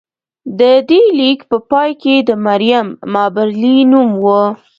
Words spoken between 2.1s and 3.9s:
د مریم مابرلي